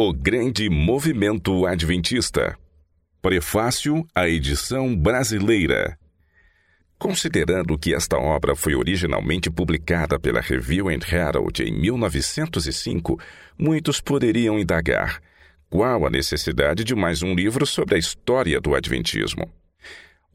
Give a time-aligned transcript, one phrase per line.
[0.00, 2.56] O Grande Movimento Adventista.
[3.20, 5.98] Prefácio à edição brasileira.
[6.96, 13.18] Considerando que esta obra foi originalmente publicada pela Review and Herald em 1905,
[13.58, 15.20] muitos poderiam indagar:
[15.68, 19.52] qual a necessidade de mais um livro sobre a história do Adventismo?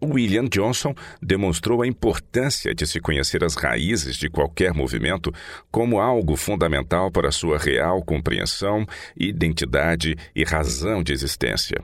[0.06, 5.34] William Johnson demonstrou a importância de se conhecer as raízes de qualquer movimento
[5.72, 8.86] como algo fundamental para sua real compreensão,
[9.16, 11.84] identidade e razão de existência.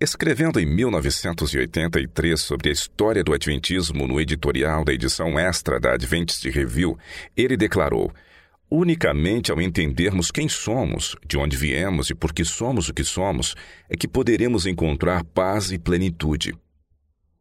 [0.00, 6.48] Escrevendo em 1983 sobre a história do Adventismo no editorial da edição extra da Adventist
[6.48, 6.98] Review,
[7.36, 8.10] ele declarou:
[8.70, 13.54] Unicamente ao entendermos quem somos, de onde viemos e por que somos o que somos,
[13.90, 16.54] é que poderemos encontrar paz e plenitude.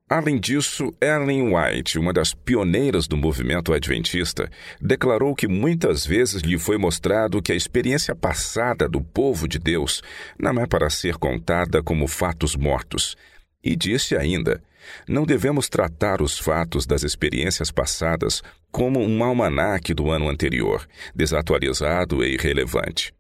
[0.10, 4.50] Além disso, Ellen White, uma das pioneiras do movimento adventista,
[4.82, 10.02] declarou que muitas vezes lhe foi mostrado que a experiência passada do povo de Deus
[10.40, 13.16] não é para ser contada como fatos mortos.
[13.64, 14.64] E disse ainda:
[15.08, 22.24] não devemos tratar os fatos das experiências passadas como um almanaque do ano anterior, desatualizado
[22.24, 23.14] e irrelevante.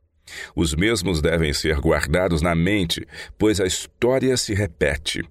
[0.55, 3.05] Os mesmos devem ser guardados na mente,
[3.37, 5.23] pois a história se repete.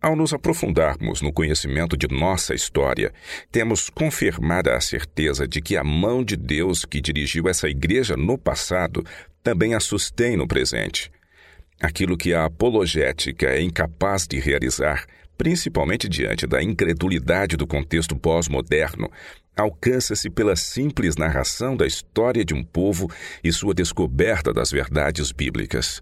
[0.00, 3.12] Ao nos aprofundarmos no conhecimento de nossa história,
[3.50, 8.38] temos confirmada a certeza de que a mão de Deus que dirigiu essa igreja no
[8.38, 9.04] passado
[9.42, 11.10] também a sustém no presente.
[11.80, 15.04] Aquilo que a apologética é incapaz de realizar,
[15.36, 19.10] principalmente diante da incredulidade do contexto pós-moderno,
[19.56, 23.10] alcança-se pela simples narração da história de um povo
[23.42, 26.00] e sua descoberta das verdades bíblicas.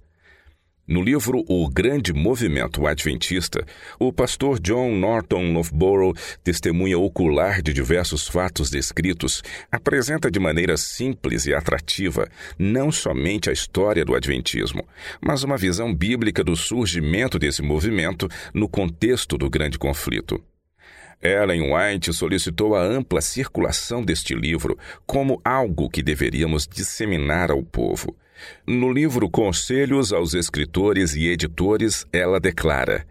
[0.89, 3.67] No livro O Grande Movimento Adventista,
[3.99, 11.45] o pastor John Norton Loughborough, testemunha ocular de diversos fatos descritos, apresenta de maneira simples
[11.45, 14.87] e atrativa não somente a história do Adventismo,
[15.21, 20.41] mas uma visão bíblica do surgimento desse movimento no contexto do grande conflito.
[21.21, 28.17] Ellen White solicitou a ampla circulação deste livro como algo que deveríamos disseminar ao povo.
[28.67, 33.07] No livro Conselhos aos Escritores e Editores, ela declara: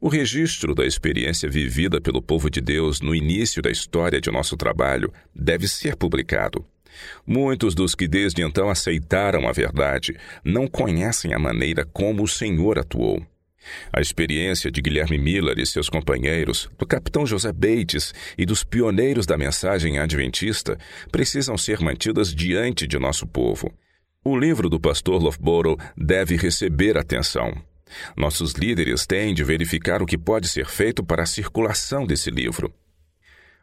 [0.00, 4.56] O registro da experiência vivida pelo povo de Deus no início da história de nosso
[4.56, 6.64] trabalho deve ser publicado.
[7.26, 12.78] Muitos dos que desde então aceitaram a verdade não conhecem a maneira como o Senhor
[12.78, 13.24] atuou.
[13.92, 19.26] A experiência de Guilherme Miller e seus companheiros, do capitão José Bates e dos pioneiros
[19.26, 20.78] da mensagem adventista
[21.10, 23.72] precisam ser mantidas diante de nosso povo.
[24.28, 27.54] O livro do pastor Loughborough deve receber atenção.
[28.16, 32.74] Nossos líderes têm de verificar o que pode ser feito para a circulação desse livro.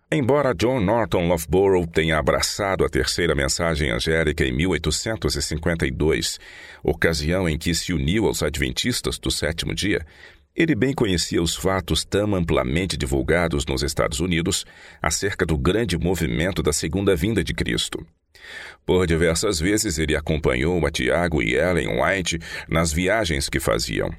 [0.10, 6.40] Embora John Norton Loughborough tenha abraçado a terceira mensagem angélica em 1852,
[6.82, 10.06] ocasião em que se uniu aos adventistas do sétimo dia,
[10.56, 14.66] ele bem conhecia os fatos tão amplamente divulgados nos Estados Unidos
[15.02, 18.06] acerca do grande movimento da segunda vinda de Cristo.
[18.86, 24.14] Por diversas vezes ele acompanhou a Tiago e Ellen White nas viagens que faziam.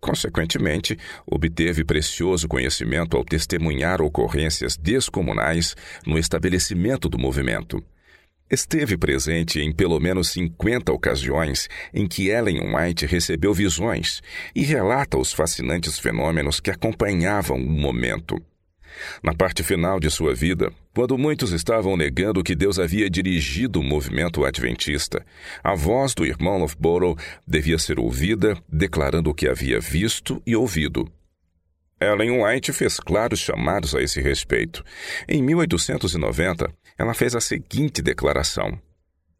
[0.00, 5.74] Consequentemente, obteve precioso conhecimento ao testemunhar ocorrências descomunais
[6.06, 7.82] no estabelecimento do movimento.
[8.54, 14.22] Esteve presente em pelo menos 50 ocasiões em que Ellen White recebeu visões
[14.54, 18.40] e relata os fascinantes fenômenos que acompanhavam o momento.
[19.24, 23.82] Na parte final de sua vida, quando muitos estavam negando que Deus havia dirigido o
[23.82, 25.26] movimento adventista,
[25.60, 31.10] a voz do irmão Loughborough devia ser ouvida, declarando o que havia visto e ouvido.
[32.00, 34.84] Ellen White fez claros chamados a esse respeito.
[35.28, 38.78] Em 1890, ela fez a seguinte declaração: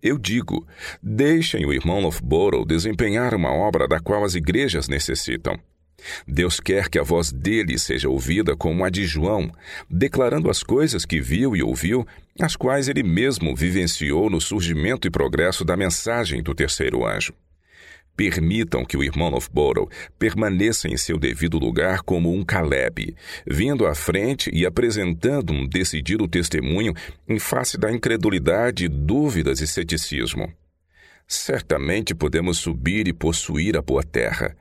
[0.02, 0.66] Eu digo,
[1.02, 5.58] deixem o irmão Loughborough desempenhar uma obra da qual as igrejas necessitam.
[6.26, 9.50] Deus quer que a voz dele seja ouvida como a de João,
[9.88, 12.06] declarando as coisas que viu e ouviu,
[12.40, 17.32] as quais ele mesmo vivenciou no surgimento e progresso da mensagem do terceiro anjo.
[18.16, 23.16] Permitam que o irmão Loughborough permaneça em seu devido lugar como um Caleb,
[23.46, 26.94] vindo à frente e apresentando um decidido testemunho
[27.28, 30.52] em face da incredulidade, dúvidas e ceticismo.
[31.26, 34.54] Certamente podemos subir e possuir a boa terra,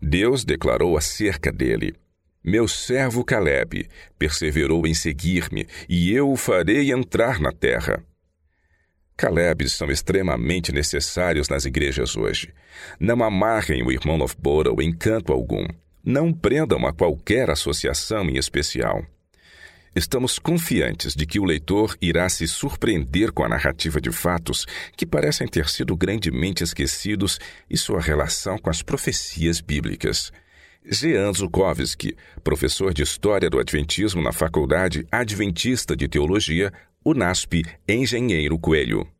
[0.00, 1.94] Deus declarou acerca dele:
[2.42, 8.02] Meu servo Caleb perseverou em seguir-me, e eu o farei entrar na terra.
[9.16, 12.52] Calebs são extremamente necessários nas igrejas hoje.
[12.98, 15.66] Não amarrem o irmão Loughborough em canto algum.
[16.02, 19.04] Não prendam a qualquer associação em especial.
[19.96, 24.66] estamos confiantes de que o leitor irá se surpreender com a narrativa de fatos
[24.96, 27.38] que parecem ter sido grandemente esquecidos
[27.70, 30.32] e sua relação com as profecias bíblicas.
[30.84, 36.72] Jean Zukovsky, professor de História do Adventismo na Faculdade Adventista de Teologia,
[37.06, 39.13] UNASP, Engenheiro Coelho.